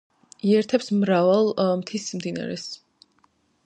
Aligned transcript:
იერთებს 0.51 0.89
მრავალ 1.03 1.53
მთის 1.83 2.11
მდინარეს. 2.21 2.69